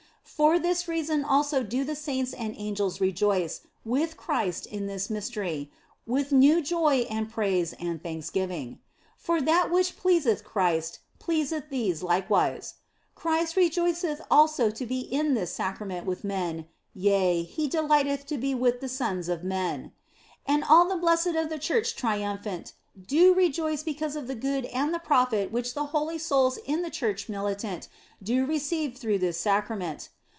For 0.23 0.57
this 0.57 0.87
reason 0.87 1.23
also 1.23 1.61
do 1.61 1.83
the 1.83 1.93
saints 1.93 2.33
and 2.33 2.55
angels 2.57 2.99
rejoice 3.01 3.61
with 3.85 4.17
Christ 4.17 4.65
in 4.65 4.87
this 4.87 5.07
Mystery, 5.07 5.69
with 6.07 6.31
new 6.31 6.61
joy 6.63 7.05
and 7.11 7.29
praise 7.29 7.73
and 7.73 8.01
thanksgiving. 8.01 8.79
For 9.17 9.39
that 9.41 9.69
which 9.69 9.97
pleaseth 9.97 10.43
Christ 10.43 10.97
pleaseth 11.19 11.69
these 11.69 12.01
likewise. 12.01 12.75
Christ 13.13 13.55
rejoiceth 13.55 14.19
also 14.31 14.71
to 14.71 14.85
be 14.85 14.99
in 15.01 15.35
this 15.35 15.51
Sacra 15.51 15.85
ment 15.85 16.07
with 16.07 16.23
men, 16.23 16.65
yea, 16.95 17.43
He 17.43 17.67
delighteth 17.67 18.25
to 18.27 18.37
be 18.37 18.55
with 18.55 18.79
the 18.81 18.89
sons 18.89 19.29
OF 19.29 19.41
FOLIGNO 19.41 19.57
155 19.57 19.75
of 19.75 19.77
men. 19.77 20.55
And 20.55 20.63
all 20.63 20.87
the 20.89 20.99
blessed 20.99 21.35
of 21.35 21.49
the 21.49 21.59
church 21.59 21.95
triumphant 21.95 22.73
do 22.99 23.35
rejoice 23.35 23.83
because 23.83 24.15
of 24.15 24.25
the 24.25 24.35
good 24.35 24.65
and 24.65 24.91
the 24.91 24.97
profit 24.99 25.51
which 25.51 25.75
the 25.75 25.85
holy 25.85 26.17
souls 26.17 26.57
in 26.65 26.81
the 26.81 26.89
church 26.89 27.29
militant 27.29 27.87
do 28.23 28.43
receive 28.43 28.97
through 28.97 29.19
this 29.19 29.39
Sacrament. 29.39 30.09